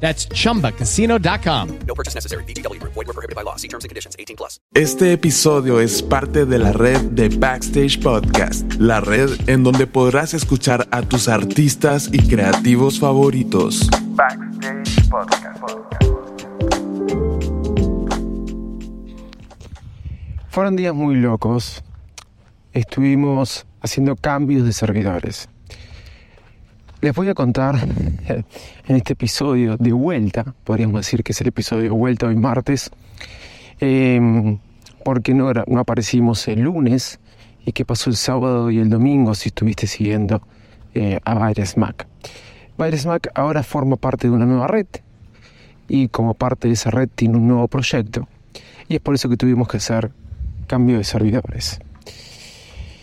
That's 0.00 0.28
chumbacasino.com. 0.28 1.78
No 1.86 1.94
purchase 1.94 2.14
necessary. 2.14 2.44
VGW 2.44 2.80
Group. 2.80 2.94
Void 2.94 3.08
were 3.08 3.12
prohibited 3.12 3.36
by 3.36 3.42
law. 3.42 3.56
See 3.56 3.68
terms 3.68 3.84
and 3.84 3.90
conditions. 3.90 4.16
18 4.18 4.36
plus. 4.36 4.58
Este 4.74 5.12
episodio 5.12 5.80
es 5.80 6.02
parte 6.02 6.46
de 6.46 6.58
la 6.58 6.72
red 6.72 7.00
de 7.12 7.28
Backstage 7.28 8.00
Podcast, 8.00 8.74
la 8.78 9.00
red 9.00 9.30
en 9.48 9.64
donde 9.64 9.86
podrás 9.86 10.34
escuchar 10.34 10.88
a 10.90 11.02
tus 11.02 11.28
artistas 11.28 12.08
y 12.12 12.18
creativos 12.28 12.98
favoritos. 13.00 13.88
Backstage 14.14 15.08
Podcast. 15.10 15.58
Fueron 20.48 20.76
días 20.76 20.94
muy 20.94 21.14
locos. 21.14 21.84
Estuvimos 22.72 23.66
haciendo 23.80 24.16
cambios 24.16 24.64
de 24.64 24.72
servidores. 24.72 25.48
Les 27.00 27.14
voy 27.14 27.28
a 27.28 27.34
contar 27.34 27.76
en 28.28 28.96
este 28.96 29.12
episodio 29.12 29.76
de 29.76 29.92
vuelta, 29.92 30.52
podríamos 30.64 31.02
decir 31.02 31.22
que 31.22 31.30
es 31.30 31.40
el 31.40 31.46
episodio 31.46 31.84
de 31.84 31.90
vuelta 31.90 32.26
hoy 32.26 32.34
martes, 32.34 32.90
eh, 33.78 34.58
porque 35.04 35.32
no, 35.32 35.48
era, 35.48 35.64
no 35.68 35.78
aparecimos 35.78 36.48
el 36.48 36.62
lunes 36.62 37.20
y 37.64 37.70
qué 37.70 37.84
pasó 37.84 38.10
el 38.10 38.16
sábado 38.16 38.72
y 38.72 38.80
el 38.80 38.90
domingo 38.90 39.36
si 39.36 39.50
estuviste 39.50 39.86
siguiendo 39.86 40.42
eh, 40.92 41.20
a 41.24 41.46
Virus 41.46 41.76
Mac. 41.76 42.08
Virus 42.76 43.06
Mac 43.06 43.30
ahora 43.32 43.62
forma 43.62 43.94
parte 43.94 44.26
de 44.26 44.34
una 44.34 44.46
nueva 44.46 44.66
red 44.66 44.88
y 45.86 46.08
como 46.08 46.34
parte 46.34 46.66
de 46.66 46.74
esa 46.74 46.90
red 46.90 47.08
tiene 47.14 47.36
un 47.36 47.46
nuevo 47.46 47.68
proyecto 47.68 48.26
y 48.88 48.96
es 48.96 49.00
por 49.00 49.14
eso 49.14 49.28
que 49.28 49.36
tuvimos 49.36 49.68
que 49.68 49.76
hacer 49.76 50.10
cambio 50.66 50.98
de 50.98 51.04
servidores. 51.04 51.78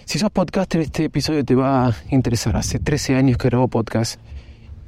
Si 0.06 0.20
sos 0.20 0.30
podcaster, 0.30 0.82
este 0.82 1.06
episodio 1.06 1.44
te 1.44 1.56
va 1.56 1.88
a 1.88 1.96
interesar. 2.12 2.56
Hace 2.56 2.78
13 2.78 3.16
años 3.16 3.38
que 3.38 3.50
grabo 3.50 3.68
podcast 3.68 4.20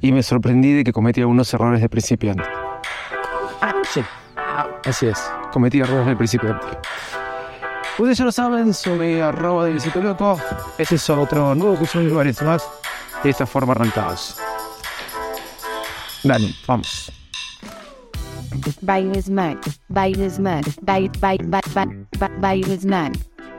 y 0.00 0.12
me 0.12 0.22
sorprendí 0.22 0.72
de 0.72 0.84
que 0.84 0.92
cometí 0.92 1.20
algunos 1.20 1.52
errores 1.52 1.80
de 1.80 1.88
principiante. 1.88 2.44
Ah, 3.60 3.74
sí, 3.92 4.00
así 4.84 5.06
es, 5.06 5.18
cometí 5.52 5.80
errores 5.80 6.06
de 6.06 6.16
principiante. 6.16 6.66
Ustedes 7.98 8.16
ya 8.16 8.24
lo 8.24 8.32
saben, 8.32 8.72
soy 8.72 9.18
arroba 9.18 9.64
de 9.64 9.72
Visito 9.72 10.00
Loco. 10.00 10.40
Este 10.78 10.94
es 10.94 11.10
otro 11.10 11.52
nuevo 11.56 11.74
episodio 11.74 12.10
de 12.10 12.14
varios 12.14 12.40
más. 12.42 12.62
De 13.24 13.30
esta 13.30 13.44
forma 13.44 13.72
arrancados. 13.72 14.36
Dale, 16.22 16.54
vamos. 16.64 17.10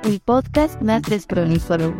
El 0.04 0.20
podcast 0.20 0.82
más 0.82 1.02
desprolífero. 1.04 1.96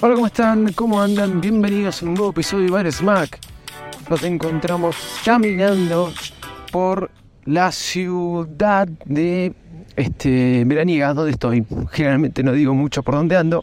Hola, 0.00 0.14
¿cómo 0.14 0.26
están? 0.26 0.72
¿Cómo 0.72 1.00
andan? 1.00 1.40
Bienvenidos 1.40 2.02
a 2.02 2.06
un 2.06 2.14
nuevo 2.14 2.30
episodio 2.30 2.66
de 2.66 2.70
Bar 2.70 2.92
Smack. 2.92 3.38
Nos 4.10 4.22
encontramos 4.24 4.96
caminando 5.24 6.12
por 6.70 7.10
la 7.44 7.72
ciudad 7.72 8.88
de 9.04 9.54
este, 9.96 10.64
Veraniega, 10.64 11.14
donde 11.14 11.32
estoy. 11.32 11.64
Generalmente 11.90 12.42
no 12.42 12.52
digo 12.52 12.74
mucho 12.74 13.02
por 13.02 13.14
dónde 13.14 13.36
ando, 13.36 13.62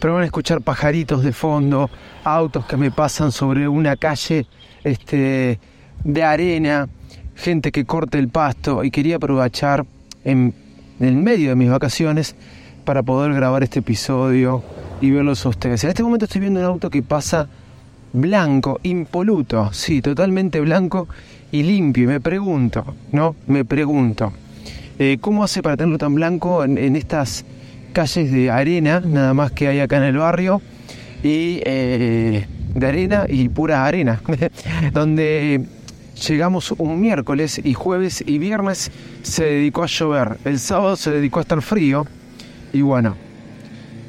pero 0.00 0.14
van 0.14 0.22
a 0.22 0.26
escuchar 0.26 0.60
pajaritos 0.60 1.22
de 1.22 1.32
fondo, 1.32 1.90
autos 2.24 2.66
que 2.66 2.76
me 2.76 2.90
pasan 2.90 3.32
sobre 3.32 3.68
una 3.68 3.96
calle 3.96 4.46
este, 4.84 5.58
de 6.04 6.22
arena, 6.22 6.88
gente 7.34 7.70
que 7.70 7.84
corta 7.84 8.18
el 8.18 8.28
pasto 8.28 8.84
y 8.84 8.90
quería 8.90 9.16
aprovechar 9.16 9.84
en, 10.24 10.54
el 11.00 11.16
medio 11.16 11.50
de 11.50 11.56
mis 11.56 11.70
vacaciones 11.70 12.34
para 12.84 13.02
poder 13.02 13.34
grabar 13.34 13.62
este 13.62 13.80
episodio 13.80 14.62
y 15.00 15.10
verlos 15.10 15.44
a 15.44 15.50
ustedes. 15.50 15.84
En 15.84 15.90
este 15.90 16.02
momento 16.02 16.24
estoy 16.24 16.40
viendo 16.40 16.60
un 16.60 16.66
auto 16.66 16.88
que 16.88 17.02
pasa 17.02 17.48
blanco, 18.12 18.80
impoluto, 18.82 19.72
sí, 19.72 20.00
totalmente 20.00 20.60
blanco 20.60 21.08
y 21.52 21.62
limpio. 21.62 22.04
Y 22.04 22.06
me 22.06 22.20
pregunto, 22.20 22.94
¿no? 23.12 23.36
Me 23.46 23.64
pregunto, 23.64 24.32
eh, 24.98 25.18
¿cómo 25.20 25.44
hace 25.44 25.62
para 25.62 25.76
tenerlo 25.76 25.98
tan 25.98 26.14
blanco 26.14 26.64
en, 26.64 26.96
estas 26.96 27.44
calles 27.96 28.30
de 28.30 28.50
arena, 28.50 29.00
nada 29.00 29.32
más 29.32 29.52
que 29.52 29.68
hay 29.68 29.80
acá 29.80 29.96
en 29.96 30.02
el 30.02 30.18
barrio? 30.18 30.60
Y 31.22 31.62
eh, 31.64 32.46
de 32.74 32.86
arena 32.86 33.24
y 33.26 33.48
pura 33.48 33.86
arena, 33.86 34.20
donde 34.92 35.64
llegamos 36.28 36.72
un 36.72 37.00
miércoles 37.00 37.58
y 37.64 37.72
jueves 37.72 38.22
y 38.26 38.36
viernes 38.36 38.90
se 39.22 39.44
dedicó 39.44 39.82
a 39.82 39.86
llover, 39.86 40.36
el 40.44 40.58
sábado 40.58 40.94
se 40.96 41.10
dedicó 41.10 41.38
a 41.38 41.42
estar 41.42 41.62
frío 41.62 42.06
y 42.70 42.82
bueno, 42.82 43.16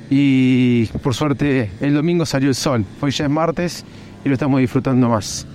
y 0.10 0.88
por 1.02 1.14
suerte 1.14 1.72
el 1.80 1.94
domingo 1.94 2.26
salió 2.26 2.50
el 2.50 2.56
sol. 2.56 2.84
Hoy 3.00 3.12
ya 3.12 3.24
es 3.24 3.32
martes 3.32 3.86
y 4.26 4.28
lo 4.28 4.34
estamos 4.34 4.60
disfrutando 4.60 5.08
más. 5.08 5.48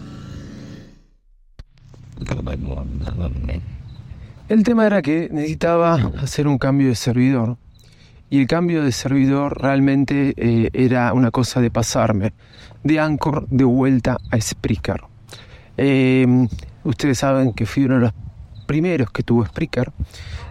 El 4.48 4.62
tema 4.62 4.86
era 4.86 5.02
que 5.02 5.28
necesitaba 5.30 5.96
hacer 6.22 6.48
un 6.48 6.56
cambio 6.56 6.88
de 6.88 6.94
servidor. 6.94 7.58
Y 8.32 8.40
el 8.40 8.46
cambio 8.46 8.82
de 8.82 8.92
servidor 8.92 9.60
realmente 9.60 10.32
eh, 10.38 10.70
era 10.72 11.12
una 11.12 11.30
cosa 11.30 11.60
de 11.60 11.70
pasarme 11.70 12.32
de 12.82 12.98
Anchor 12.98 13.46
de 13.50 13.64
vuelta 13.64 14.16
a 14.30 14.40
Spreaker. 14.40 15.02
Eh, 15.76 16.48
ustedes 16.82 17.18
saben 17.18 17.52
que 17.52 17.66
fui 17.66 17.84
uno 17.84 17.96
de 17.96 18.00
los 18.00 18.12
primeros 18.66 19.10
que 19.10 19.22
tuvo 19.22 19.44
Spreaker. 19.44 19.92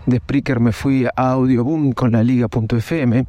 De 0.06 0.18
Spreaker 0.18 0.60
me 0.60 0.74
fui 0.74 1.08
a 1.08 1.32
Audioboom 1.32 1.94
con 1.94 2.12
la 2.12 2.24
liga.fm. 2.24 3.26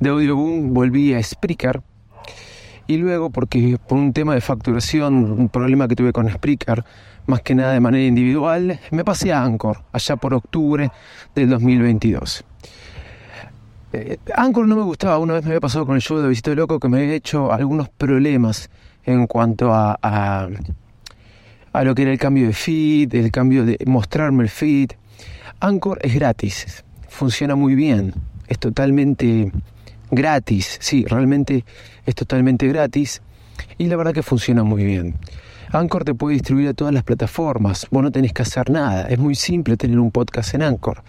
De 0.00 0.08
Audioboom 0.08 0.74
volví 0.74 1.14
a 1.14 1.22
Spreaker. 1.22 1.80
Y 2.88 2.96
luego, 2.96 3.30
porque 3.30 3.78
por 3.78 3.98
un 3.98 4.12
tema 4.12 4.34
de 4.34 4.40
facturación, 4.40 5.14
un 5.14 5.48
problema 5.48 5.86
que 5.86 5.94
tuve 5.94 6.12
con 6.12 6.28
Spreaker, 6.28 6.84
más 7.26 7.42
que 7.42 7.54
nada 7.54 7.72
de 7.72 7.78
manera 7.78 8.04
individual, 8.04 8.80
me 8.90 9.04
pasé 9.04 9.32
a 9.32 9.44
Anchor, 9.44 9.84
allá 9.92 10.16
por 10.16 10.34
octubre 10.34 10.90
del 11.36 11.48
2022. 11.48 12.44
Eh, 13.96 14.18
Anchor 14.34 14.66
no 14.66 14.74
me 14.74 14.82
gustaba, 14.82 15.18
una 15.18 15.34
vez 15.34 15.44
me 15.44 15.50
había 15.50 15.60
pasado 15.60 15.86
con 15.86 15.94
el 15.94 16.02
show 16.02 16.18
de 16.18 16.26
Visito 16.26 16.52
Loco 16.52 16.80
que 16.80 16.88
me 16.88 16.98
había 16.98 17.14
hecho 17.14 17.52
algunos 17.52 17.88
problemas 17.88 18.68
en 19.04 19.28
cuanto 19.28 19.72
a, 19.72 19.96
a, 20.02 20.48
lo 21.84 21.94
que 21.94 22.02
era 22.02 22.10
el 22.10 22.18
cambio 22.18 22.48
de 22.48 22.54
feed, 22.54 23.14
el 23.14 23.30
cambio 23.30 23.64
de 23.64 23.78
mostrarme 23.86 24.42
el 24.42 24.48
feed. 24.48 24.90
Anchor 25.60 26.00
es 26.02 26.12
gratis, 26.12 26.84
funciona 27.08 27.54
muy 27.54 27.76
bien, 27.76 28.14
es 28.48 28.58
totalmente 28.58 29.52
gratis. 30.10 30.76
Sí, 30.80 31.04
realmente 31.04 31.64
es 32.04 32.16
totalmente 32.16 32.66
gratis 32.66 33.22
y 33.78 33.86
la 33.86 33.94
verdad 33.94 34.12
que 34.12 34.24
funciona 34.24 34.64
muy 34.64 34.82
bien. 34.84 35.14
Anchor 35.74 36.04
te 36.04 36.14
puede 36.14 36.34
distribuir 36.34 36.68
a 36.68 36.74
todas 36.74 36.94
las 36.94 37.02
plataformas, 37.02 37.88
vos 37.90 38.00
no 38.00 38.12
tenés 38.12 38.32
que 38.32 38.42
hacer 38.42 38.70
nada, 38.70 39.08
es 39.08 39.18
muy 39.18 39.34
simple 39.34 39.76
tener 39.76 39.98
un 39.98 40.12
podcast 40.12 40.54
en 40.54 40.62
Anchor. 40.62 41.02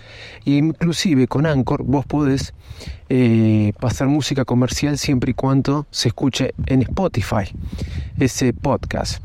Y 0.43 0.57
inclusive 0.57 1.27
con 1.27 1.45
Anchor 1.45 1.83
vos 1.83 2.07
podés 2.07 2.55
eh, 3.09 3.73
pasar 3.79 4.07
música 4.07 4.43
comercial 4.43 4.97
siempre 4.97 5.31
y 5.31 5.33
cuando 5.35 5.85
se 5.91 6.07
escuche 6.07 6.55
en 6.65 6.81
Spotify 6.81 7.43
ese 8.17 8.53
podcast. 8.53 9.23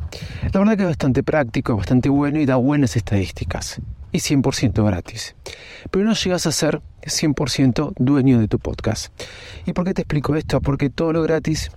La 0.52 0.60
verdad 0.60 0.76
que 0.76 0.82
es 0.82 0.88
bastante 0.90 1.22
práctico, 1.22 1.74
bastante 1.74 2.10
bueno 2.10 2.38
y 2.38 2.44
da 2.44 2.56
buenas 2.56 2.96
estadísticas. 2.96 3.80
Y 4.12 4.18
100% 4.18 4.84
gratis. 4.84 5.36
Pero 5.90 6.04
no 6.04 6.12
llegas 6.12 6.46
a 6.46 6.52
ser 6.52 6.82
100% 7.02 7.94
dueño 7.96 8.40
de 8.40 8.48
tu 8.48 8.58
podcast. 8.58 9.10
¿Y 9.64 9.72
por 9.72 9.86
qué 9.86 9.94
te 9.94 10.02
explico 10.02 10.36
esto? 10.36 10.60
Porque 10.60 10.90
todo 10.90 11.14
lo 11.14 11.22
gratis 11.22 11.70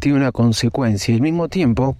tiene 0.00 0.18
una 0.18 0.32
consecuencia 0.32 1.12
y 1.12 1.14
al 1.14 1.22
mismo 1.22 1.48
tiempo 1.48 1.96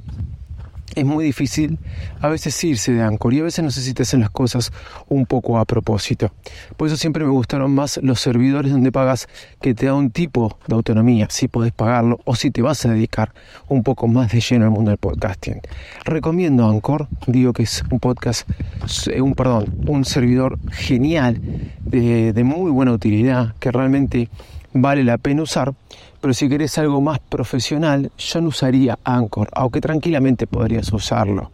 es 0.95 1.05
muy 1.05 1.25
difícil 1.25 1.79
a 2.21 2.29
veces 2.29 2.63
irse 2.65 2.93
de 2.93 3.03
Anchor 3.03 3.35
y 3.35 3.41
a 3.41 3.45
veces 3.45 3.65
no 3.65 3.71
sé 3.71 3.81
si 3.81 3.95
te 3.95 4.03
hacen 4.03 4.21
las 4.21 4.31
cosas 4.31 4.73
un 5.09 5.27
poco 5.27 5.59
a 5.59 5.65
propósito. 5.65 6.33
Por 6.77 6.89
eso 6.89 6.97
siempre 6.97 7.25
me 7.25 7.31
gustaron 7.31 7.75
más 7.75 7.99
los 8.03 8.21
servidores 8.21 8.73
donde 8.73 8.93
pagas 8.93 9.29
que 9.61 9.75
te 9.75 9.87
da 9.87 9.95
un 9.95 10.11
tipo 10.11 10.59
de 10.67 10.75
autonomía, 10.75 11.27
si 11.31 11.49
podés 11.49 11.73
pagarlo 11.73 12.21
o 12.25 12.37
si 12.37 12.51
te 12.51 12.63
vas 12.63 12.85
a 12.87 12.91
dedicar 12.91 13.33
un 13.69 13.83
poco 13.83 14.07
más 14.09 14.33
de 14.33 14.41
lleno 14.41 14.65
al 14.65 14.71
mundo 14.71 14.91
del 14.91 14.99
podcasting. 14.99 15.61
Recomiendo 16.05 16.69
Anchor, 16.69 17.09
digo 17.27 17.53
que 17.53 17.65
es 17.65 17.83
un 17.91 17.99
podcast, 17.99 18.49
eh, 19.09 19.21
un 19.21 19.35
perdón, 19.35 19.75
un 19.87 20.05
servidor 20.05 20.59
genial, 20.71 21.41
de, 21.81 22.33
de 22.33 22.45
muy 22.45 22.71
buena 22.71 22.93
utilidad, 22.93 23.55
que 23.59 23.71
realmente 23.71 24.29
vale 24.73 25.05
la 25.05 25.19
pena 25.19 25.43
usar, 25.43 25.73
pero 26.25 26.32
si 26.32 26.49
querés 26.49 26.79
algo 26.79 27.03
más 27.03 27.19
profesional, 27.19 28.11
yo 28.17 28.41
no 28.41 28.49
usaría 28.49 28.99
Anchor, 29.05 29.47
aunque 29.53 29.82
tranquilamente 29.82 30.47
podrías 30.47 30.91
usarlo. 30.91 31.50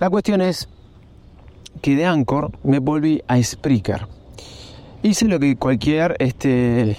La 0.00 0.10
cuestión 0.10 0.40
es 0.40 0.68
que 1.80 1.94
de 1.94 2.04
Anchor 2.04 2.50
me 2.64 2.80
volví 2.80 3.22
a 3.28 3.40
Spreaker. 3.40 4.08
Hice 5.04 5.26
lo 5.26 5.38
que 5.38 5.54
cualquier 5.54 6.16
este, 6.18 6.96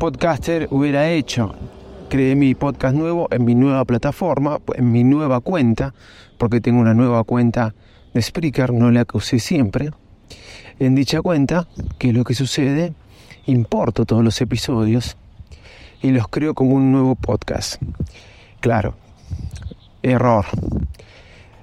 podcaster 0.00 0.66
hubiera 0.72 1.08
hecho. 1.08 1.54
Creé 2.08 2.34
mi 2.34 2.56
podcast 2.56 2.96
nuevo 2.96 3.28
en 3.30 3.44
mi 3.44 3.54
nueva 3.54 3.84
plataforma, 3.84 4.58
en 4.74 4.90
mi 4.90 5.04
nueva 5.04 5.38
cuenta, 5.38 5.94
porque 6.36 6.60
tengo 6.60 6.80
una 6.80 6.94
nueva 6.94 7.22
cuenta 7.22 7.76
de 8.12 8.20
Spreaker, 8.20 8.72
no 8.72 8.90
la 8.90 9.04
que 9.04 9.18
usé 9.18 9.38
siempre. 9.38 9.90
En 10.80 10.96
dicha 10.96 11.22
cuenta, 11.22 11.68
¿qué 11.96 12.08
es 12.08 12.14
lo 12.16 12.24
que 12.24 12.34
sucede? 12.34 12.92
Importo 13.50 14.06
todos 14.06 14.24
los 14.24 14.40
episodios 14.40 15.16
y 16.02 16.10
los 16.10 16.28
creo 16.28 16.54
como 16.54 16.74
un 16.74 16.92
nuevo 16.92 17.14
podcast. 17.14 17.82
Claro, 18.60 18.94
error. 20.02 20.46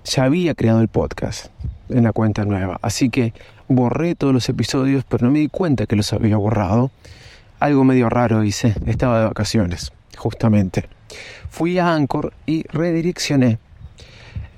Ya 0.06 0.24
había 0.24 0.54
creado 0.54 0.82
el 0.82 0.88
podcast 0.88 1.48
en 1.90 2.04
la 2.04 2.14
cuenta 2.14 2.46
nueva, 2.46 2.80
así 2.82 3.10
que 3.10 3.34
borré 3.68 4.16
todos 4.16 4.34
los 4.34 4.48
episodios, 4.50 5.04
pero 5.08 5.26
no 5.26 5.32
me 5.32 5.40
di 5.40 5.48
cuenta 5.48 5.86
que 5.86 5.96
los 5.96 6.14
había 6.14 6.38
borrado. 6.38 6.92
Algo 7.60 7.84
medio 7.84 8.10
raro 8.10 8.44
hice, 8.44 8.76
estaba 8.86 9.20
de 9.20 9.28
vacaciones, 9.28 9.92
justamente. 10.18 10.88
Fui 11.50 11.80
a 11.80 11.94
Anchor 11.94 12.34
y 12.46 12.64
redireccioné 12.68 13.60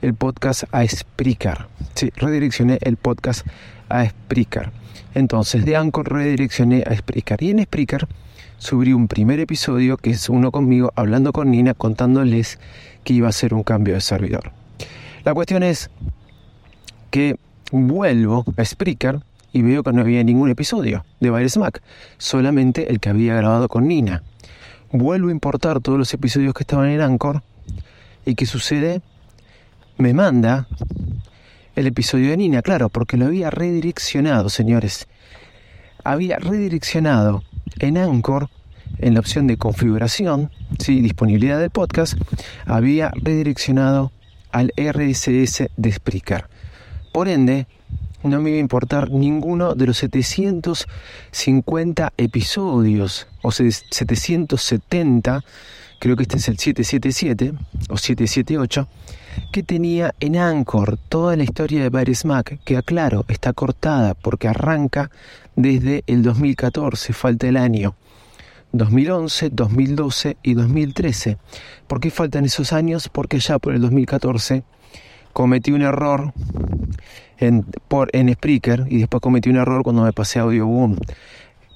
el 0.01 0.13
podcast 0.13 0.63
a 0.71 0.87
Spreaker. 0.87 1.67
Sí, 1.95 2.11
redireccioné 2.15 2.77
el 2.81 2.97
podcast 2.97 3.45
a 3.89 4.07
Spreaker. 4.07 4.71
Entonces 5.15 5.65
de 5.65 5.75
Anchor 5.75 6.11
redireccioné 6.11 6.83
a 6.85 6.95
Spreaker 6.95 7.41
y 7.43 7.51
en 7.51 7.63
Spreaker 7.63 8.07
subí 8.57 8.93
un 8.93 9.07
primer 9.07 9.39
episodio 9.39 9.97
que 9.97 10.11
es 10.11 10.29
uno 10.29 10.51
conmigo 10.51 10.91
hablando 10.95 11.33
con 11.33 11.51
Nina 11.51 11.73
contándoles 11.73 12.59
que 13.03 13.13
iba 13.13 13.27
a 13.27 13.33
ser 13.33 13.53
un 13.53 13.63
cambio 13.63 13.95
de 13.95 14.01
servidor. 14.01 14.51
La 15.23 15.33
cuestión 15.33 15.63
es 15.63 15.89
que 17.09 17.37
vuelvo 17.71 18.45
a 18.57 18.63
Spreaker 18.65 19.19
y 19.51 19.61
veo 19.63 19.83
que 19.83 19.91
no 19.91 20.01
había 20.01 20.23
ningún 20.23 20.49
episodio 20.49 21.05
de 21.19 21.31
Virus 21.31 21.57
Mac, 21.57 21.81
solamente 22.17 22.91
el 22.91 22.99
que 22.99 23.09
había 23.09 23.35
grabado 23.35 23.67
con 23.67 23.87
Nina. 23.87 24.23
Vuelvo 24.91 25.29
a 25.29 25.31
importar 25.31 25.81
todos 25.81 25.97
los 25.97 26.13
episodios 26.13 26.53
que 26.53 26.63
estaban 26.63 26.89
en 26.89 27.01
Anchor 27.01 27.41
y 28.25 28.35
¿qué 28.35 28.45
sucede? 28.45 29.01
Me 29.99 30.13
manda 30.13 30.67
el 31.75 31.85
episodio 31.85 32.29
de 32.29 32.37
Nina, 32.37 32.61
claro, 32.61 32.87
porque 32.87 33.17
lo 33.17 33.25
había 33.25 33.49
redireccionado, 33.49 34.47
señores. 34.47 35.09
Había 36.05 36.37
redireccionado 36.37 37.43
en 37.79 37.97
Anchor, 37.97 38.49
en 38.99 39.15
la 39.15 39.19
opción 39.19 39.45
de 39.45 39.57
configuración, 39.57 40.51
¿sí? 40.77 41.01
disponibilidad 41.01 41.59
del 41.59 41.69
podcast, 41.69 42.13
había 42.65 43.11
redireccionado 43.13 44.13
al 44.53 44.71
RSS 44.77 45.67
de 45.75 45.91
Spreaker. 45.91 46.45
Por 47.11 47.27
ende, 47.27 47.67
no 48.23 48.39
me 48.39 48.51
iba 48.51 48.59
a 48.59 48.61
importar 48.61 49.11
ninguno 49.11 49.75
de 49.75 49.85
los 49.85 49.97
750 49.97 52.13
episodios, 52.15 53.27
o 53.41 53.51
770, 53.51 55.43
creo 55.99 56.15
que 56.15 56.23
este 56.23 56.37
es 56.37 56.47
el 56.47 56.57
777 56.57 57.51
o 57.89 57.97
778, 57.97 58.87
que 59.51 59.63
tenía 59.63 60.13
en 60.19 60.37
Anchor 60.37 60.97
toda 61.09 61.35
la 61.35 61.43
historia 61.43 61.81
de 61.81 61.89
Bares 61.89 62.25
Mac, 62.25 62.59
que 62.65 62.77
aclaro, 62.77 63.25
está 63.27 63.53
cortada 63.53 64.13
porque 64.13 64.47
arranca 64.47 65.11
desde 65.55 66.03
el 66.07 66.23
2014, 66.23 67.13
falta 67.13 67.47
el 67.47 67.57
año. 67.57 67.95
2011, 68.71 69.49
2012 69.51 70.37
y 70.43 70.53
2013. 70.53 71.37
¿Por 71.87 71.99
qué 71.99 72.11
faltan 72.11 72.45
esos 72.45 72.71
años? 72.71 73.09
Porque 73.09 73.39
ya 73.39 73.57
por 73.57 73.73
el 73.73 73.81
2014 73.81 74.63
cometí 75.33 75.71
un 75.71 75.81
error 75.81 76.33
en, 77.37 77.63
por, 77.87 78.09
en 78.13 78.33
Spreaker 78.33 78.85
y 78.89 78.99
después 78.99 79.21
cometí 79.21 79.49
un 79.49 79.57
error 79.57 79.83
cuando 79.83 80.03
me 80.03 80.13
pasé 80.13 80.39
a 80.39 80.43
Audioboom. 80.43 80.97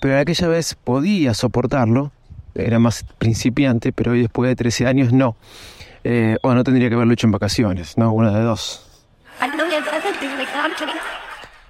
Pero 0.02 0.20
aquella 0.20 0.48
vez 0.48 0.76
podía 0.76 1.34
soportarlo, 1.34 2.12
era 2.56 2.78
más 2.78 3.06
principiante, 3.18 3.92
pero 3.92 4.12
hoy 4.12 4.22
después 4.22 4.50
de 4.50 4.56
13 4.56 4.86
años 4.86 5.14
no. 5.14 5.36
Eh, 6.04 6.38
o 6.42 6.54
no 6.54 6.64
tendría 6.64 6.90
que 6.90 6.96
haberlo 6.96 7.14
hecho 7.14 7.28
en 7.28 7.32
vacaciones, 7.32 7.98
¿no? 7.98 8.12
Una 8.12 8.32
de 8.32 8.44
dos. 8.44 8.86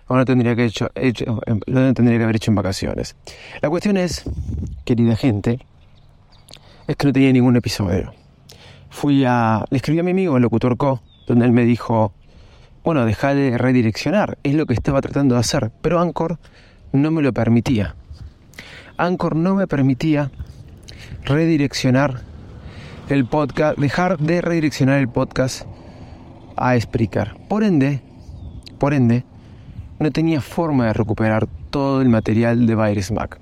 O 0.07 0.15
no 0.17 0.25
tendría 0.25 0.55
que, 0.55 0.65
hecho, 0.65 0.89
hecho, 0.95 1.41
lo 1.65 1.93
tendría 1.93 2.17
que 2.17 2.23
haber 2.23 2.35
hecho 2.35 2.51
en 2.51 2.55
vacaciones. 2.55 3.15
La 3.61 3.69
cuestión 3.69 3.97
es, 3.97 4.23
querida 4.85 5.15
gente, 5.15 5.59
es 6.87 6.95
que 6.95 7.07
no 7.07 7.13
tenía 7.13 7.31
ningún 7.31 7.55
episodio. 7.55 8.13
Fui 8.89 9.23
a. 9.25 9.65
Le 9.69 9.77
escribí 9.77 9.99
a 9.99 10.03
mi 10.03 10.11
amigo, 10.11 10.35
el 10.35 10.43
locutor 10.43 10.77
Co, 10.77 11.01
donde 11.25 11.45
él 11.45 11.51
me 11.51 11.63
dijo: 11.63 12.13
Bueno, 12.83 13.05
deja 13.05 13.33
de 13.33 13.57
redireccionar, 13.57 14.37
es 14.43 14.55
lo 14.55 14.65
que 14.65 14.73
estaba 14.73 15.01
tratando 15.01 15.35
de 15.35 15.41
hacer. 15.41 15.71
Pero 15.81 15.99
Anchor 15.99 16.37
no 16.91 17.09
me 17.09 17.21
lo 17.21 17.33
permitía. 17.33 17.95
Anchor 18.97 19.35
no 19.35 19.55
me 19.55 19.67
permitía 19.67 20.31
redireccionar 21.23 22.21
el 23.13 23.25
podcast, 23.25 23.77
dejar 23.77 24.17
de 24.17 24.41
redireccionar 24.41 24.99
el 24.99 25.07
podcast 25.07 25.67
a 26.55 26.79
Spreaker. 26.79 27.35
Por 27.47 27.63
ende, 27.63 28.01
por 28.79 28.95
ende, 28.95 29.23
no 29.99 30.09
tenía 30.09 30.41
forma 30.41 30.87
de 30.87 30.93
recuperar 30.93 31.47
todo 31.69 32.01
el 32.01 32.09
material 32.09 32.65
de 32.65 32.75
Virus 32.75 33.11
Mac. 33.11 33.39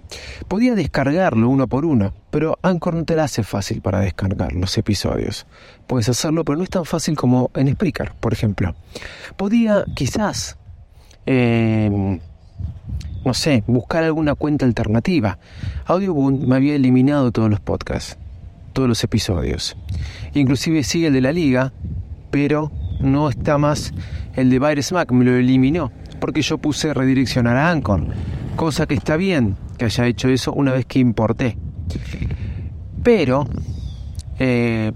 Podía 0.49 0.75
descargarlo 0.75 1.47
uno 1.47 1.67
por 1.67 1.85
uno, 1.85 2.13
pero 2.31 2.59
Anchor 2.61 2.95
no 2.95 3.05
te 3.05 3.15
la 3.15 3.23
hace 3.23 3.43
fácil 3.43 3.81
para 3.81 4.01
descargar 4.01 4.51
los 4.51 4.77
episodios. 4.77 5.47
Puedes 5.87 6.09
hacerlo, 6.09 6.43
pero 6.43 6.57
no 6.57 6.63
es 6.63 6.69
tan 6.69 6.83
fácil 6.83 7.15
como 7.15 7.49
en 7.55 7.71
Spreaker, 7.71 8.11
por 8.19 8.33
ejemplo. 8.33 8.75
Podía 9.37 9.85
quizás, 9.95 10.57
em, 11.25 12.19
no 13.23 13.33
sé, 13.33 13.63
buscar 13.67 14.03
alguna 14.03 14.35
cuenta 14.35 14.65
alternativa. 14.65 15.39
Audioboom 15.85 16.45
me 16.45 16.57
había 16.57 16.75
eliminado 16.75 17.31
todos 17.31 17.49
los 17.49 17.61
podcasts 17.61 18.17
todos 18.71 18.89
los 18.89 19.03
episodios. 19.03 19.77
Inclusive 20.33 20.83
sigue 20.83 21.07
el 21.07 21.13
de 21.13 21.21
la 21.21 21.31
liga, 21.31 21.73
pero 22.29 22.71
no 22.99 23.29
está 23.29 23.57
más 23.57 23.93
el 24.35 24.49
de 24.49 24.59
Virus 24.59 24.91
Mac, 24.91 25.11
me 25.11 25.25
lo 25.25 25.35
eliminó, 25.35 25.91
porque 26.19 26.41
yo 26.41 26.57
puse 26.57 26.93
redireccionar 26.93 27.57
a 27.57 27.69
Anchor, 27.69 28.05
cosa 28.55 28.85
que 28.85 28.93
está 28.93 29.17
bien 29.17 29.57
que 29.77 29.85
haya 29.85 30.05
hecho 30.05 30.29
eso 30.29 30.53
una 30.53 30.73
vez 30.73 30.85
que 30.85 30.99
importé. 30.99 31.57
Pero 33.03 33.47
eh, 34.37 34.91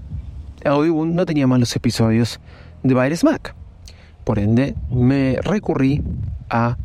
no 0.64 1.26
tenía 1.26 1.46
más 1.46 1.58
los 1.58 1.74
episodios 1.74 2.40
de 2.84 2.94
Virus 2.94 3.24
Mac. 3.24 3.54
Por 4.22 4.38
ende, 4.38 4.76
me 4.90 5.38
recurrí 5.42 6.02
a 6.48 6.76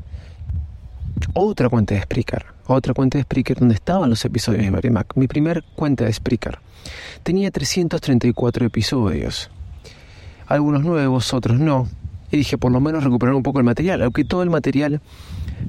otra 1.33 1.69
cuenta 1.69 1.95
de 1.95 2.01
Spreaker, 2.01 2.45
otra 2.67 2.93
cuenta 2.93 3.17
de 3.17 3.23
Spreaker 3.23 3.59
donde 3.59 3.75
estaban 3.75 4.09
los 4.09 4.23
episodios 4.25 4.63
de 4.63 4.71
Virus 4.71 4.91
Mac, 4.91 5.13
mi 5.15 5.27
primer 5.27 5.63
cuenta 5.75 6.05
de 6.05 6.13
Spreaker. 6.13 6.59
Tenía 7.23 7.51
334 7.51 8.65
episodios. 8.65 9.49
Algunos 10.47 10.83
nuevos, 10.83 11.33
otros 11.33 11.59
no. 11.59 11.87
Y 12.31 12.37
dije, 12.37 12.57
por 12.57 12.71
lo 12.71 12.79
menos 12.79 13.03
recuperar 13.03 13.35
un 13.35 13.43
poco 13.43 13.59
el 13.59 13.65
material, 13.65 14.01
aunque 14.01 14.23
todo 14.23 14.43
el 14.43 14.49
material 14.49 15.01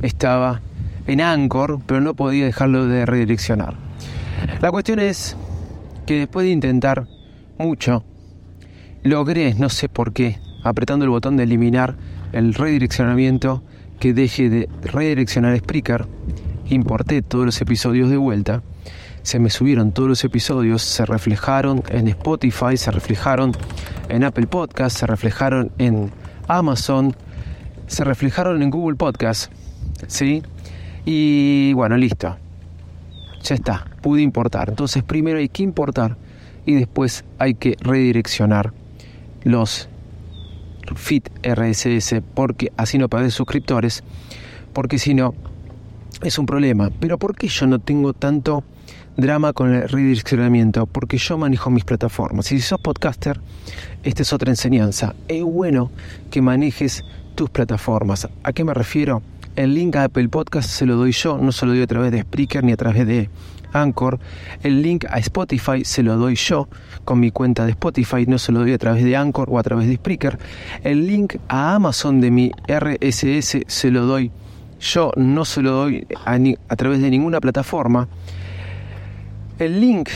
estaba 0.03 0.61
en 1.07 1.21
Anchor, 1.21 1.81
pero 1.87 2.01
no 2.01 2.15
podía 2.15 2.45
dejarlo 2.45 2.87
de 2.87 3.05
redireccionar. 3.07 3.75
La 4.61 4.71
cuestión 4.71 4.99
es 4.99 5.37
que 6.07 6.21
después 6.21 6.45
de 6.45 6.53
intentar 6.53 7.07
mucho, 7.59 8.05
logré, 9.03 9.55
no 9.55 9.69
sé 9.69 9.89
por 9.89 10.13
qué, 10.13 10.39
apretando 10.63 11.05
el 11.05 11.11
botón 11.11 11.37
de 11.37 11.45
eliminar 11.45 11.97
el 12.33 12.55
redireccionamiento 12.55 13.63
que 14.03 14.13
deje 14.13 14.51
de 14.51 14.69
redireccionar 14.83 15.57
Spreaker, 15.57 16.07
importé 16.69 17.23
todos 17.23 17.47
los 17.47 17.61
episodios 17.61 18.11
de 18.11 18.17
vuelta, 18.17 18.61
se 19.23 19.39
me 19.39 19.49
subieron 19.49 19.93
todos 19.93 20.09
los 20.09 20.25
episodios, 20.25 20.83
se 20.83 21.07
reflejaron 21.07 21.85
en 21.89 22.09
Spotify, 22.09 22.77
se 22.77 22.91
reflejaron 22.91 23.53
en 24.09 24.25
Apple 24.25 24.49
Podcast, 24.49 24.99
se 24.99 25.07
reflejaron 25.07 25.71
en 25.79 26.11
Amazon, 26.49 27.15
se 27.87 28.03
reflejaron 28.03 28.61
en 28.61 28.71
Google 28.71 28.97
Podcast, 28.97 29.53
¿sí? 30.09 30.43
Y 31.05 31.73
bueno, 31.75 31.97
listo. 31.97 32.37
Ya 33.45 33.55
está, 33.55 33.87
pude 34.01 34.21
importar. 34.21 34.69
Entonces 34.69 35.05
primero 35.05 35.39
hay 35.39 35.49
que 35.49 35.63
importar 35.63 36.17
y 36.67 36.75
después 36.75 37.25
hay 37.39 37.55
que 37.55 37.77
redireccionar 37.81 38.73
los 39.45 39.89
feed 40.97 41.23
RSS 41.43 42.23
porque 42.35 42.73
así 42.77 42.99
no 42.99 43.09
perdés 43.09 43.35
suscriptores, 43.35 44.03
porque 44.73 44.99
si 44.99 45.15
no 45.15 45.35
es 46.23 46.39
un 46.39 46.47
problema. 46.47 46.91
Pero 47.01 47.19
¿por 47.19 47.37
qué 47.37 47.49
yo 47.49 47.67
no 47.67 47.79
tengo 47.79 48.13
tanto 48.13 48.65
drama 49.17 49.53
con 49.53 49.75
el 49.75 49.89
redireccionamiento? 49.89 50.87
Porque 50.87 51.19
yo 51.19 51.39
manejo 51.39 51.71
mis 51.71 51.85
plataformas. 51.85 52.51
Y 52.53 52.57
si 52.57 52.63
sos 52.63 52.81
podcaster, 52.81 53.41
esta 54.03 54.23
es 54.23 54.33
otra 54.33 54.51
enseñanza. 54.51 55.15
Es 55.29 55.43
bueno 55.43 55.91
que 56.31 56.43
manejes 56.43 57.05
tus 57.35 57.51
plataformas. 57.51 58.29
¿A 58.43 58.53
qué 58.53 58.65
me 58.65 58.75
refiero? 58.75 59.23
El 59.57 59.75
link 59.75 59.97
a 59.97 60.05
Apple 60.05 60.29
Podcast 60.29 60.71
se 60.71 60.87
lo 60.87 60.97
doy 60.97 61.13
yo, 61.13 61.37
no 61.37 61.53
se 61.53 61.67
lo 61.67 61.73
doy 61.73 61.83
a 61.83 61.87
través 61.87 62.11
de 62.11 62.23
Spreaker 62.23 62.65
ni 62.65 62.73
a 62.73 62.77
través 62.77 63.07
de 63.07 63.29
Anchor. 63.73 64.19
El 64.63 64.83
link 64.83 65.05
a 65.11 65.19
Spotify 65.19 65.85
se 65.85 66.03
lo 66.03 66.17
doy 66.17 66.37
yo 66.37 66.69
con 67.05 67.21
mi 67.21 67.31
cuenta 67.31 67.65
de 67.65 67.71
Spotify, 67.73 68.27
no 68.27 68.39
se 68.39 68.53
lo 68.53 68.61
doy 68.61 68.73
a 68.73 68.79
través 68.79 69.05
de 69.05 69.17
Anchor 69.17 69.49
o 69.51 69.59
a 69.59 69.63
través 69.63 69.89
de 69.89 69.97
Spreaker. 69.97 70.39
El 70.83 71.07
link 71.07 71.37
a 71.49 71.75
Amazon 71.75 72.21
de 72.21 72.31
mi 72.31 72.53
RSS 72.69 73.65
se 73.67 73.91
lo 73.91 74.07
doy 74.07 74.31
yo, 74.81 75.13
no 75.17 75.45
se 75.45 75.63
lo 75.63 75.73
doy 75.73 76.07
a, 76.25 76.77
través 76.77 77.01
de 77.01 77.11
ninguna 77.11 77.41
plataforma. 77.41 78.09
El 79.59 79.81
link 79.81 80.09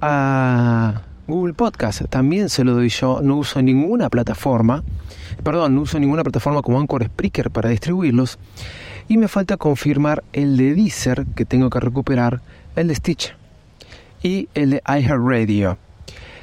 a 0.00 1.02
Google 1.26 1.54
Podcast 1.54 2.02
también 2.10 2.48
se 2.48 2.64
lo 2.64 2.74
doy 2.74 2.90
yo, 2.90 3.20
no 3.22 3.36
uso 3.36 3.62
ninguna 3.62 4.10
plataforma, 4.10 4.82
perdón, 5.42 5.74
no 5.74 5.82
uso 5.82 5.98
ninguna 5.98 6.22
plataforma 6.22 6.60
como 6.60 6.78
Anchor 6.78 7.04
Spreaker 7.04 7.50
para 7.50 7.70
distribuirlos. 7.70 8.38
Y 9.10 9.18
me 9.18 9.26
falta 9.26 9.56
confirmar 9.56 10.22
el 10.32 10.56
de 10.56 10.72
Deezer 10.72 11.26
que 11.34 11.44
tengo 11.44 11.68
que 11.68 11.80
recuperar, 11.80 12.42
el 12.76 12.86
de 12.86 12.94
Stitch 12.94 13.34
y 14.22 14.48
el 14.54 14.70
de 14.70 14.82
iHeartRadio. 14.86 15.78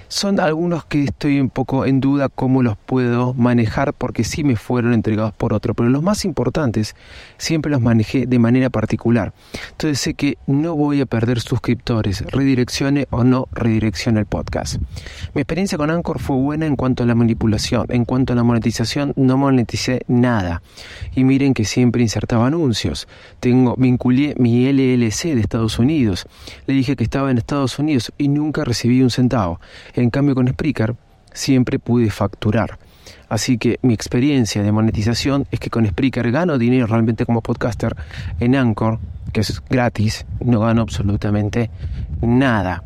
Son 0.09 0.39
algunos 0.39 0.85
que 0.85 1.03
estoy 1.03 1.41
un 1.41 1.49
poco 1.49 1.85
en 1.85 1.99
duda 1.99 2.29
cómo 2.29 2.63
los 2.63 2.77
puedo 2.77 3.33
manejar 3.33 3.93
porque 3.93 4.23
sí 4.23 4.45
me 4.45 4.55
fueron 4.55 4.93
entregados 4.93 5.33
por 5.33 5.51
otro, 5.51 5.73
pero 5.73 5.89
los 5.89 6.01
más 6.01 6.23
importantes 6.23 6.95
siempre 7.37 7.69
los 7.69 7.81
manejé 7.81 8.25
de 8.25 8.39
manera 8.39 8.69
particular. 8.69 9.33
Entonces 9.71 9.99
sé 9.99 10.13
que 10.13 10.37
no 10.47 10.75
voy 10.75 11.01
a 11.01 11.05
perder 11.05 11.41
suscriptores, 11.41 12.21
redireccione 12.21 13.07
o 13.09 13.25
no 13.25 13.49
redireccione 13.51 14.21
el 14.21 14.25
podcast. 14.25 14.77
Mi 15.33 15.41
experiencia 15.41 15.77
con 15.77 15.91
Anchor 15.91 16.19
fue 16.19 16.37
buena 16.37 16.65
en 16.65 16.77
cuanto 16.77 17.03
a 17.03 17.05
la 17.05 17.13
manipulación, 17.13 17.87
en 17.89 18.05
cuanto 18.05 18.31
a 18.31 18.35
la 18.37 18.43
monetización 18.43 19.11
no 19.17 19.37
moneticé 19.37 20.03
nada. 20.07 20.61
Y 21.15 21.25
miren 21.25 21.53
que 21.53 21.65
siempre 21.65 22.01
insertaba 22.01 22.47
anuncios. 22.47 23.09
Tengo, 23.41 23.75
vinculé 23.77 24.35
mi 24.37 24.71
LLC 24.71 25.35
de 25.35 25.41
Estados 25.41 25.79
Unidos. 25.79 26.27
Le 26.65 26.73
dije 26.73 26.95
que 26.95 27.03
estaba 27.03 27.29
en 27.29 27.37
Estados 27.37 27.77
Unidos 27.77 28.13
y 28.17 28.29
nunca 28.29 28.63
recibí 28.63 29.01
un 29.01 29.09
centavo. 29.09 29.59
En 29.97 30.11
cambio 30.11 30.35
con 30.35 30.47
Spreaker 30.47 30.95
siempre 31.33 31.79
pude 31.79 32.11
facturar. 32.11 32.77
Así 33.29 33.57
que 33.57 33.79
mi 33.81 33.95
experiencia 33.95 34.61
de 34.61 34.71
monetización 34.71 35.47
es 35.49 35.59
que 35.59 35.71
con 35.71 35.87
Spreaker 35.87 36.31
gano 36.31 36.59
dinero 36.59 36.85
realmente 36.85 37.25
como 37.25 37.41
podcaster. 37.41 37.95
En 38.39 38.55
Anchor, 38.55 38.99
que 39.33 39.41
es 39.41 39.59
gratis, 39.67 40.27
no 40.39 40.59
gano 40.59 40.83
absolutamente 40.83 41.71
nada. 42.21 42.83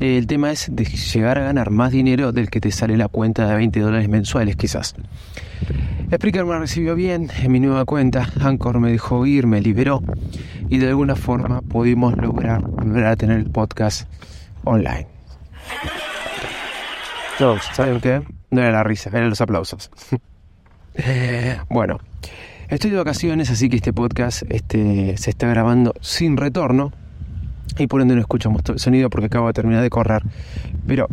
El 0.00 0.26
tema 0.26 0.50
es 0.50 0.68
de 0.72 0.84
llegar 0.84 1.38
a 1.38 1.42
ganar 1.42 1.70
más 1.70 1.92
dinero 1.92 2.32
del 2.32 2.48
que 2.48 2.60
te 2.60 2.70
sale 2.70 2.96
la 2.96 3.08
cuenta 3.08 3.46
de 3.46 3.54
20 3.54 3.80
dólares 3.80 4.08
mensuales 4.08 4.56
quizás. 4.56 4.94
Spreaker 6.10 6.46
me 6.46 6.58
recibió 6.58 6.94
bien 6.94 7.28
en 7.42 7.52
mi 7.52 7.60
nueva 7.60 7.84
cuenta, 7.84 8.26
Anchor 8.40 8.80
me 8.80 8.90
dejó 8.90 9.26
ir, 9.26 9.46
me 9.46 9.60
liberó 9.60 10.02
y 10.70 10.78
de 10.78 10.88
alguna 10.88 11.14
forma 11.14 11.60
pudimos 11.60 12.16
lograr 12.16 12.62
tener 13.18 13.38
el 13.38 13.50
podcast 13.50 14.08
online. 14.64 15.17
No, 17.40 17.56
¿saben 17.72 18.00
qué? 18.00 18.22
No 18.50 18.60
era 18.60 18.72
la 18.72 18.84
risa, 18.84 19.10
eran 19.10 19.30
los 19.30 19.40
aplausos. 19.40 19.90
bueno, 21.70 21.98
estoy 22.68 22.90
de 22.90 22.96
vacaciones, 22.96 23.50
así 23.50 23.68
que 23.68 23.76
este 23.76 23.92
podcast 23.92 24.42
este, 24.48 25.16
se 25.16 25.30
está 25.30 25.46
grabando 25.46 25.94
sin 26.00 26.36
retorno 26.36 26.92
y 27.78 27.86
por 27.86 28.00
ende 28.00 28.14
no 28.14 28.20
escuchamos 28.20 28.64
todo 28.64 28.74
el 28.74 28.80
sonido 28.80 29.08
porque 29.08 29.26
acabo 29.26 29.46
de 29.46 29.52
terminar 29.52 29.82
de 29.82 29.90
correr. 29.90 30.22
Pero 30.86 31.06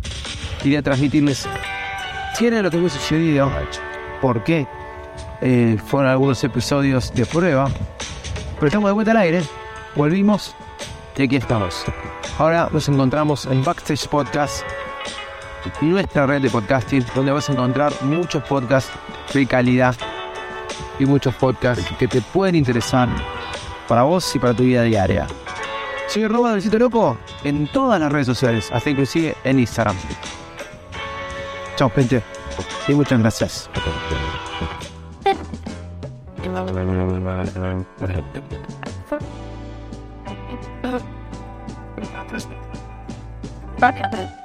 quería 0.63 0.82
transmitirles 0.82 1.48
qué 2.38 2.48
era 2.48 2.62
lo 2.62 2.72
que 2.72 2.77
había 2.77 2.89
sucedido, 2.89 3.51
por 4.22 4.44
qué 4.44 4.67
eh, 5.41 5.77
fueron 5.86 6.10
algunos 6.10 6.44
episodios 6.44 7.13
de 7.13 7.25
prueba, 7.25 7.70
pero 8.55 8.67
estamos 8.67 8.89
de 8.89 8.94
vuelta 8.94 9.12
al 9.12 9.17
aire, 9.17 9.44
volvimos 9.96 10.55
y 11.17 11.24
aquí 11.24 11.36
estamos. 11.36 11.86
Ahora 12.39 12.70
nos 12.72 12.89
encontramos 12.89 13.46
en 13.46 13.63
Backstage 13.63 14.08
Podcast, 14.08 14.63
nuestra 15.81 16.25
red 16.25 16.41
de 16.41 16.50
podcasting, 16.50 17.05
donde 17.15 17.31
vas 17.31 17.50
a 17.50 17.53
encontrar 17.53 17.93
muchos 18.01 18.43
podcasts 18.43 18.91
de 19.34 19.45
calidad 19.45 19.95
y 21.00 21.05
muchos 21.05 21.36
podcasts 21.36 21.86
que 21.98 22.07
te 22.07 22.22
pueden 22.22 22.55
interesar 22.55 23.10
para 23.88 24.03
vos 24.03 24.36
y 24.36 24.39
para 24.39 24.53
tu 24.53 24.63
vida 24.63 24.84
diaria. 24.84 25.27
Soy 26.07 26.24
arroba 26.24 26.51
del 26.51 26.62
sitio 26.62 26.79
loco 26.79 27.17
en 27.43 27.67
todas 27.67 28.00
las 28.00 28.12
redes 28.12 28.27
sociales, 28.27 28.72
hasta 28.72 28.89
inclusive 28.89 29.36
en 29.43 29.60
Instagram. 29.60 29.95
Chao, 31.75 31.89
gente. 31.89 32.24
Y 32.88 32.93
muchas 32.93 33.19
gracias. 33.19 33.69